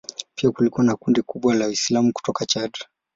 [0.35, 2.71] Pia kulikuwa na kundi kubwa la Waislamu kutoka Chad.